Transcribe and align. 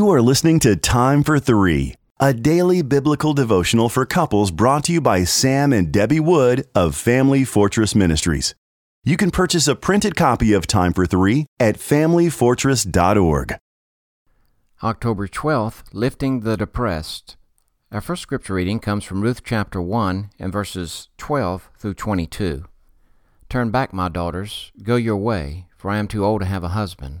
You 0.00 0.08
are 0.12 0.22
listening 0.22 0.60
to 0.60 0.76
Time 0.76 1.22
for 1.22 1.38
Three, 1.38 1.94
a 2.18 2.32
daily 2.32 2.80
biblical 2.80 3.34
devotional 3.34 3.90
for 3.90 4.06
couples 4.06 4.50
brought 4.50 4.84
to 4.84 4.94
you 4.94 5.00
by 5.02 5.24
Sam 5.24 5.74
and 5.74 5.92
Debbie 5.92 6.20
Wood 6.20 6.66
of 6.74 6.96
Family 6.96 7.44
Fortress 7.44 7.94
Ministries. 7.94 8.54
You 9.04 9.18
can 9.18 9.30
purchase 9.30 9.68
a 9.68 9.76
printed 9.76 10.16
copy 10.16 10.54
of 10.54 10.66
Time 10.66 10.94
for 10.94 11.04
Three 11.04 11.44
at 11.60 11.76
FamilyFortress.org. 11.76 13.56
October 14.82 15.28
12th, 15.28 15.82
Lifting 15.92 16.40
the 16.40 16.56
Depressed. 16.56 17.36
Our 17.92 18.00
first 18.00 18.22
scripture 18.22 18.54
reading 18.54 18.78
comes 18.78 19.04
from 19.04 19.20
Ruth 19.20 19.42
chapter 19.44 19.82
1 19.82 20.30
and 20.38 20.50
verses 20.50 21.10
12 21.18 21.68
through 21.76 21.92
22. 21.92 22.64
Turn 23.50 23.70
back, 23.70 23.92
my 23.92 24.08
daughters, 24.08 24.72
go 24.82 24.96
your 24.96 25.18
way, 25.18 25.66
for 25.76 25.90
I 25.90 25.98
am 25.98 26.08
too 26.08 26.24
old 26.24 26.40
to 26.40 26.46
have 26.46 26.64
a 26.64 26.68
husband. 26.68 27.20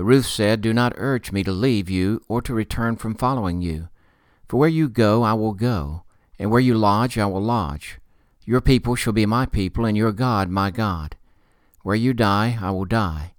But 0.00 0.06
Ruth 0.06 0.24
said, 0.24 0.62
Do 0.62 0.72
not 0.72 0.94
urge 0.96 1.30
me 1.30 1.44
to 1.44 1.52
leave 1.52 1.90
you 1.90 2.22
or 2.26 2.40
to 2.40 2.54
return 2.54 2.96
from 2.96 3.14
following 3.14 3.60
you. 3.60 3.90
For 4.48 4.56
where 4.56 4.66
you 4.66 4.88
go, 4.88 5.24
I 5.24 5.34
will 5.34 5.52
go, 5.52 6.04
and 6.38 6.50
where 6.50 6.58
you 6.58 6.72
lodge, 6.72 7.18
I 7.18 7.26
will 7.26 7.42
lodge. 7.42 7.98
Your 8.46 8.62
people 8.62 8.94
shall 8.94 9.12
be 9.12 9.26
my 9.26 9.44
people, 9.44 9.84
and 9.84 9.98
your 9.98 10.12
God 10.12 10.48
my 10.48 10.70
God. 10.70 11.16
Where 11.82 11.94
you 11.94 12.14
die, 12.14 12.58
I 12.62 12.70
will 12.70 12.86
die, 12.86 13.34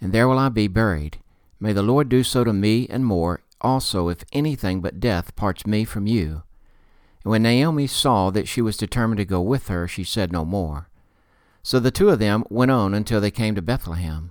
and 0.00 0.10
there 0.10 0.26
will 0.26 0.38
I 0.38 0.48
be 0.48 0.68
buried. 0.68 1.18
May 1.60 1.74
the 1.74 1.82
Lord 1.82 2.08
do 2.08 2.22
so 2.22 2.44
to 2.44 2.52
me 2.54 2.86
and 2.88 3.04
more, 3.04 3.42
also, 3.60 4.08
if 4.08 4.24
anything 4.32 4.80
but 4.80 4.98
death 4.98 5.36
parts 5.36 5.66
me 5.66 5.84
from 5.84 6.06
you. 6.06 6.44
And 7.24 7.30
when 7.30 7.42
Naomi 7.42 7.86
saw 7.86 8.30
that 8.30 8.48
she 8.48 8.62
was 8.62 8.78
determined 8.78 9.18
to 9.18 9.26
go 9.26 9.42
with 9.42 9.68
her, 9.68 9.86
she 9.86 10.02
said 10.02 10.32
no 10.32 10.46
more. 10.46 10.88
So 11.62 11.78
the 11.78 11.90
two 11.90 12.08
of 12.08 12.20
them 12.20 12.42
went 12.48 12.70
on 12.70 12.94
until 12.94 13.20
they 13.20 13.30
came 13.30 13.54
to 13.54 13.60
Bethlehem. 13.60 14.30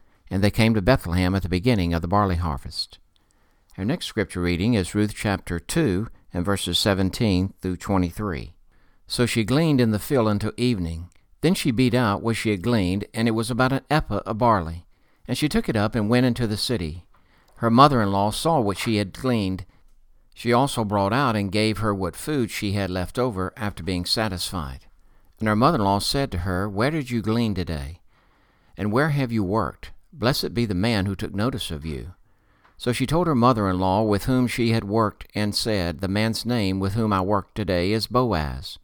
and 0.31 0.41
they 0.41 0.49
came 0.49 0.73
to 0.73 0.81
Bethlehem 0.81 1.35
at 1.35 1.43
the 1.43 1.49
beginning 1.49 1.93
of 1.93 2.01
the 2.01 2.07
barley 2.07 2.37
harvest. 2.37 2.99
Our 3.77 3.83
next 3.83 4.05
scripture 4.05 4.41
reading 4.41 4.75
is 4.75 4.95
Ruth 4.95 5.13
chapter 5.13 5.59
2 5.59 6.07
and 6.33 6.45
verses 6.45 6.79
17 6.79 7.53
through 7.61 7.75
23. 7.75 8.53
So 9.07 9.25
she 9.25 9.43
gleaned 9.43 9.81
in 9.81 9.91
the 9.91 9.99
field 9.99 10.29
until 10.29 10.53
evening. 10.55 11.09
Then 11.41 11.53
she 11.53 11.71
beat 11.71 11.93
out 11.93 12.21
what 12.21 12.37
she 12.37 12.51
had 12.51 12.61
gleaned, 12.61 13.05
and 13.13 13.27
it 13.27 13.31
was 13.31 13.51
about 13.51 13.73
an 13.73 13.81
ephah 13.89 14.21
of 14.25 14.37
barley. 14.37 14.85
And 15.27 15.37
she 15.37 15.49
took 15.49 15.67
it 15.67 15.75
up 15.75 15.95
and 15.95 16.09
went 16.09 16.25
into 16.25 16.47
the 16.47 16.57
city. 16.57 17.03
Her 17.55 17.69
mother 17.69 18.01
in 18.01 18.11
law 18.11 18.31
saw 18.31 18.61
what 18.61 18.77
she 18.77 18.95
had 18.95 19.11
gleaned. 19.11 19.65
She 20.33 20.53
also 20.53 20.85
brought 20.85 21.11
out 21.11 21.35
and 21.35 21.51
gave 21.51 21.79
her 21.79 21.93
what 21.93 22.15
food 22.15 22.51
she 22.51 22.71
had 22.71 22.89
left 22.89 23.19
over 23.19 23.51
after 23.57 23.83
being 23.83 24.05
satisfied. 24.05 24.85
And 25.39 25.49
her 25.49 25.57
mother 25.57 25.77
in 25.77 25.83
law 25.83 25.99
said 25.99 26.31
to 26.31 26.39
her, 26.39 26.69
Where 26.69 26.91
did 26.91 27.11
you 27.11 27.21
glean 27.21 27.53
today? 27.53 27.99
And 28.77 28.93
where 28.93 29.09
have 29.09 29.33
you 29.33 29.43
worked? 29.43 29.91
Blessed 30.13 30.53
be 30.53 30.65
the 30.65 30.75
man 30.75 31.05
who 31.05 31.15
took 31.15 31.33
notice 31.33 31.71
of 31.71 31.85
you. 31.85 32.13
So 32.77 32.91
she 32.91 33.05
told 33.05 33.27
her 33.27 33.35
mother 33.35 33.69
in 33.69 33.79
law 33.79 34.01
with 34.01 34.25
whom 34.25 34.45
she 34.45 34.71
had 34.71 34.83
worked, 34.83 35.25
and 35.33 35.55
said, 35.55 35.99
The 35.99 36.09
man's 36.09 36.45
name 36.45 36.79
with 36.79 36.93
whom 36.93 37.13
I 37.13 37.21
work 37.21 37.53
today 37.53 37.93
is 37.93 38.07
Boaz. 38.07 38.77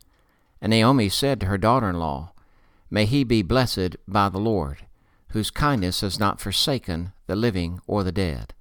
And 0.61 0.69
Naomi 0.69 1.09
said 1.09 1.41
to 1.41 1.47
her 1.47 1.57
daughter 1.57 1.89
in 1.89 1.99
law, 1.99 2.31
May 2.89 3.05
he 3.05 3.25
be 3.25 3.41
blessed 3.41 3.97
by 4.07 4.29
the 4.29 4.37
Lord, 4.37 4.85
whose 5.29 5.51
kindness 5.51 5.99
has 6.01 6.17
not 6.17 6.39
forsaken 6.39 7.11
the 7.25 7.35
living 7.35 7.81
or 7.87 8.03
the 8.03 8.11
dead. 8.13 8.53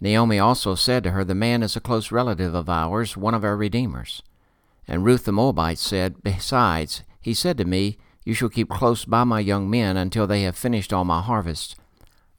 Naomi 0.00 0.38
also 0.38 0.76
said 0.76 1.02
to 1.04 1.10
her, 1.10 1.24
The 1.24 1.34
man 1.34 1.64
is 1.64 1.74
a 1.74 1.80
close 1.80 2.12
relative 2.12 2.54
of 2.54 2.68
ours, 2.68 3.16
one 3.16 3.34
of 3.34 3.42
our 3.42 3.56
redeemers. 3.56 4.22
And 4.86 5.04
Ruth 5.04 5.24
the 5.24 5.32
Moabite 5.32 5.78
said, 5.78 6.22
Besides, 6.22 7.02
he 7.20 7.34
said 7.34 7.58
to 7.58 7.64
me, 7.64 7.98
You 8.24 8.34
shall 8.34 8.50
keep 8.50 8.68
close 8.68 9.04
by 9.04 9.24
my 9.24 9.40
young 9.40 9.68
men 9.68 9.96
until 9.96 10.28
they 10.28 10.42
have 10.42 10.56
finished 10.56 10.92
all 10.92 11.04
my 11.04 11.20
harvest 11.20 11.76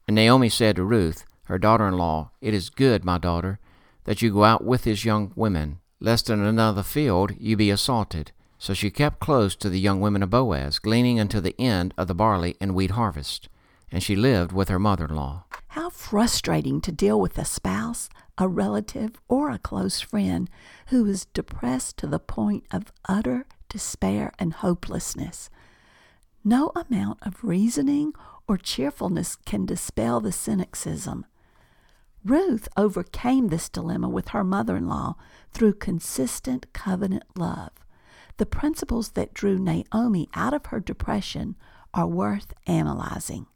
and 0.06 0.14
Naomi 0.14 0.48
said 0.48 0.76
to 0.76 0.84
Ruth, 0.84 1.24
her 1.44 1.58
daughter 1.58 1.86
in 1.86 1.96
law, 1.96 2.30
It 2.40 2.54
is 2.54 2.70
good, 2.70 3.04
my 3.04 3.18
daughter, 3.18 3.58
that 4.04 4.22
you 4.22 4.32
go 4.32 4.44
out 4.44 4.64
with 4.64 4.84
his 4.84 5.04
young 5.04 5.32
women, 5.34 5.80
lest 6.00 6.30
in 6.30 6.40
another 6.40 6.82
field 6.82 7.32
you 7.38 7.56
be 7.56 7.70
assaulted. 7.70 8.32
So 8.58 8.72
she 8.72 8.90
kept 8.90 9.20
close 9.20 9.54
to 9.56 9.68
the 9.68 9.80
young 9.80 10.00
women 10.00 10.22
of 10.22 10.30
Boaz, 10.30 10.78
gleaning 10.78 11.18
until 11.18 11.40
the 11.40 11.60
end 11.60 11.92
of 11.98 12.08
the 12.08 12.14
barley 12.14 12.56
and 12.60 12.74
wheat 12.74 12.92
harvest. 12.92 13.48
And 13.90 14.02
she 14.02 14.16
lived 14.16 14.52
with 14.52 14.68
her 14.68 14.78
mother 14.78 15.06
in 15.06 15.14
law. 15.14 15.44
How 15.68 15.90
frustrating 15.90 16.80
to 16.82 16.92
deal 16.92 17.20
with 17.20 17.36
a 17.38 17.44
spouse, 17.44 18.08
a 18.38 18.48
relative, 18.48 19.20
or 19.28 19.50
a 19.50 19.58
close 19.58 20.00
friend 20.00 20.48
who 20.88 21.04
is 21.06 21.26
depressed 21.26 21.96
to 21.98 22.06
the 22.06 22.18
point 22.18 22.64
of 22.72 22.92
utter 23.08 23.46
despair 23.68 24.32
and 24.38 24.52
hopelessness. 24.54 25.50
No 26.48 26.70
amount 26.76 27.18
of 27.22 27.42
reasoning 27.42 28.12
or 28.46 28.56
cheerfulness 28.56 29.34
can 29.34 29.66
dispel 29.66 30.20
the 30.20 30.30
cynicism. 30.30 31.26
Ruth 32.24 32.68
overcame 32.76 33.48
this 33.48 33.68
dilemma 33.68 34.08
with 34.08 34.28
her 34.28 34.44
mother 34.44 34.76
in 34.76 34.86
law 34.86 35.16
through 35.52 35.72
consistent 35.72 36.72
covenant 36.72 37.24
love. 37.36 37.72
The 38.36 38.46
principles 38.46 39.08
that 39.10 39.34
drew 39.34 39.58
Naomi 39.58 40.28
out 40.34 40.54
of 40.54 40.66
her 40.66 40.78
depression 40.78 41.56
are 41.92 42.06
worth 42.06 42.54
analyzing. 42.68 43.46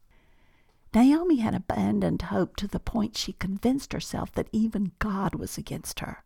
Naomi 0.92 1.36
had 1.36 1.54
abandoned 1.54 2.22
hope 2.22 2.56
to 2.56 2.66
the 2.66 2.80
point 2.80 3.16
she 3.16 3.34
convinced 3.34 3.92
herself 3.92 4.32
that 4.32 4.48
even 4.50 4.90
God 4.98 5.36
was 5.36 5.56
against 5.56 6.00
her. 6.00 6.24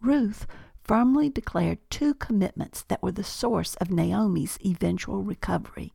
Ruth 0.00 0.48
firmly 0.86 1.28
declared 1.28 1.78
two 1.90 2.14
commitments 2.14 2.84
that 2.88 3.02
were 3.02 3.12
the 3.12 3.24
source 3.24 3.74
of 3.76 3.90
Naomi's 3.90 4.58
eventual 4.64 5.22
recovery. 5.22 5.92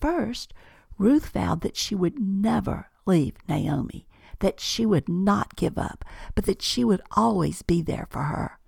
First, 0.00 0.52
Ruth 0.98 1.28
vowed 1.28 1.60
that 1.60 1.76
she 1.76 1.94
would 1.94 2.18
never 2.18 2.88
leave 3.06 3.34
Naomi, 3.48 4.06
that 4.40 4.60
she 4.60 4.84
would 4.84 5.08
not 5.08 5.56
give 5.56 5.78
up, 5.78 6.04
but 6.34 6.44
that 6.46 6.62
she 6.62 6.84
would 6.84 7.02
always 7.12 7.62
be 7.62 7.82
there 7.82 8.06
for 8.10 8.24
her. 8.24 8.58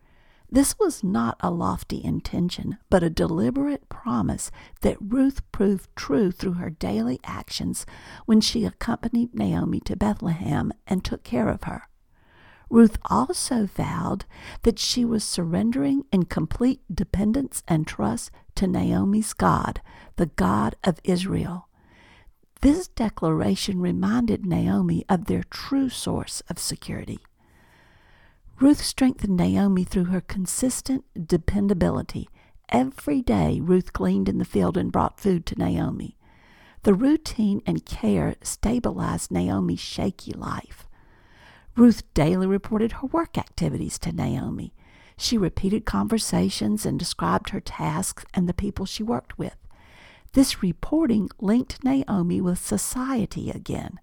This 0.51 0.79
was 0.79 1.05
not 1.05 1.37
a 1.41 1.51
lofty 1.51 2.03
intention, 2.03 2.79
but 2.89 3.03
a 3.03 3.11
deliberate 3.11 3.89
promise 3.91 4.51
that 4.81 4.97
Ruth 5.01 5.43
proved 5.53 5.95
true 5.95 6.31
through 6.31 6.55
her 6.55 6.71
daily 6.71 7.21
actions 7.25 7.85
when 8.25 8.41
she 8.41 8.65
accompanied 8.65 9.35
Naomi 9.35 9.81
to 9.81 9.97
Bethlehem 9.97 10.73
and 10.87 11.05
took 11.05 11.23
care 11.23 11.49
of 11.49 11.65
her. 11.65 11.83
Ruth 12.71 12.99
also 13.07 13.67
vowed 13.67 14.25
that 14.63 14.79
she 14.79 15.05
was 15.05 15.25
surrendering 15.25 16.05
in 16.13 16.25
complete 16.25 16.81
dependence 16.93 17.63
and 17.67 17.87
trust 17.87 18.31
to 18.57 18.67
Naomi's 18.67 19.33
God, 19.33 19.81
the 20.17 20.27
God 20.27 20.77
of 20.85 21.01
Israel. 21.05 21.69
This 22.61 22.89
declaration 22.89 23.81
reminded 23.81 24.45
Naomi 24.45 25.05
of 25.09 25.27
their 25.27 25.45
true 25.45 25.89
source 25.89 26.43
of 26.51 26.59
security. 26.59 27.21
Ruth 28.61 28.83
strengthened 28.83 29.37
Naomi 29.37 29.85
through 29.85 30.07
her 30.07 30.21
consistent 30.21 31.05
dependability. 31.27 32.29
Every 32.69 33.23
day, 33.23 33.61
Ruth 33.63 33.93
gleaned 33.93 34.29
in 34.29 34.39
the 34.39 34.45
field 34.45 34.77
and 34.77 34.91
brought 34.91 35.21
food 35.21 35.47
to 35.47 35.59
Naomi. 35.59 36.17
The 36.83 36.95
routine 36.95 37.63
and 37.65 37.87
care 37.87 38.35
stabilized 38.43 39.31
Naomi's 39.31 39.81
shaky 39.81 40.33
life. 40.33 40.88
Ruth 41.79 42.03
daily 42.13 42.49
reported 42.49 42.91
her 42.91 43.07
work 43.07 43.39
activities 43.39 44.01
to 44.01 44.11
Naomi. 44.11 44.75
She 45.17 45.39
repeated 45.39 45.87
conversations 45.87 46.85
and 46.85 46.99
described 46.99 47.51
her 47.51 47.61
tasks 47.61 48.25
and 48.35 48.49
the 48.49 48.53
people 48.53 48.85
she 48.85 49.05
worked 49.05 49.39
with. 49.39 49.55
This 50.33 50.61
reporting 50.61 51.31
linked 51.41 51.85
Naomi 51.85 52.41
with 52.41 52.59
society 52.59 53.53
again. 53.53 54.01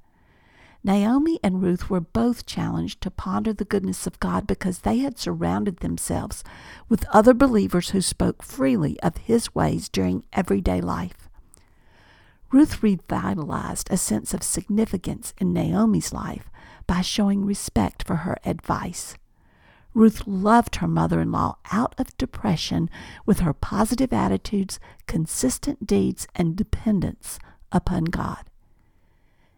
Naomi 0.85 1.37
and 1.43 1.61
Ruth 1.61 1.89
were 1.89 1.99
both 1.99 2.45
challenged 2.45 3.01
to 3.01 3.11
ponder 3.11 3.51
the 3.51 3.65
goodness 3.65 4.07
of 4.07 4.21
God 4.21 4.47
because 4.47 4.79
they 4.79 4.99
had 4.99 5.19
surrounded 5.19 5.79
themselves 5.79 6.45
with 6.87 7.05
other 7.11 7.33
believers 7.33 7.89
who 7.89 7.99
spoke 7.99 8.41
freely 8.41 8.97
of 9.01 9.17
His 9.17 9.53
ways 9.53 9.89
during 9.89 10.23
everyday 10.31 10.79
life. 10.79 11.27
Ruth 12.53 12.81
revitalized 12.81 13.89
a 13.91 13.97
sense 13.97 14.33
of 14.33 14.43
significance 14.43 15.33
in 15.39 15.51
Naomi's 15.51 16.13
life 16.13 16.49
by 16.87 17.01
showing 17.01 17.45
respect 17.45 18.03
for 18.05 18.17
her 18.17 18.37
advice. 18.45 19.15
Ruth 19.93 20.27
loved 20.27 20.77
her 20.77 20.87
mother 20.87 21.21
in 21.21 21.31
law 21.31 21.57
out 21.71 21.95
of 21.97 22.17
depression 22.17 22.89
with 23.25 23.39
her 23.39 23.53
positive 23.53 24.11
attitudes, 24.11 24.79
consistent 25.07 25.87
deeds, 25.87 26.27
and 26.35 26.55
dependence 26.55 27.39
upon 27.71 28.03
God. 28.05 28.49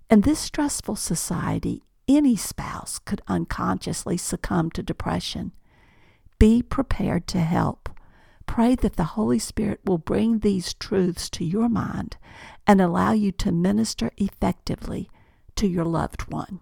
In 0.09 0.21
this 0.21 0.39
stressful 0.39 0.95
society, 0.95 1.83
any 2.07 2.35
spouse 2.35 2.99
could 2.99 3.21
unconsciously 3.27 4.15
succumb 4.15 4.69
to 4.71 4.83
depression. 4.83 5.51
Be 6.39 6.61
prepared 6.61 7.27
to 7.27 7.39
help. 7.39 7.89
Pray 8.45 8.75
that 8.75 8.95
the 8.95 9.15
Holy 9.15 9.39
Spirit 9.39 9.81
will 9.83 9.97
bring 9.97 10.39
these 10.39 10.73
truths 10.75 11.29
to 11.31 11.43
your 11.43 11.67
mind 11.67 12.15
and 12.65 12.79
allow 12.79 13.11
you 13.11 13.31
to 13.33 13.51
minister 13.51 14.11
effectively 14.17 15.09
to 15.55 15.67
your 15.67 15.83
loved 15.83 16.31
one. 16.31 16.61